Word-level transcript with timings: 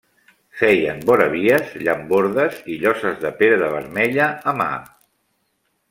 Feien 0.61 1.01
voravies, 1.09 1.75
llambordes 1.87 2.57
i 2.75 2.79
lloses 2.87 3.21
de 3.27 3.33
pedra 3.43 3.71
vermella 3.77 4.31
a 4.53 4.57
mà. 4.65 4.71